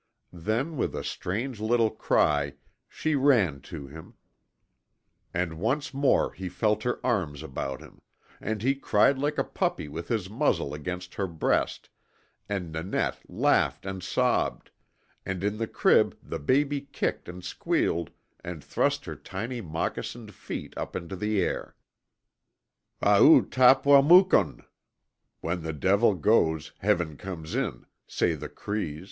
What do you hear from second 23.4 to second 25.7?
tap wa mukun" ("When